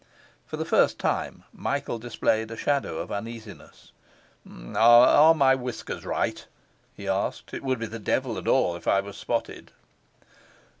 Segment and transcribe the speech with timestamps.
[0.47, 3.91] For the first time Michael displayed a shadow of uneasiness.
[4.75, 6.47] 'Are my whiskers right?'
[6.95, 7.53] he asked.
[7.53, 9.73] 'It would be the devil and all if I was spotted.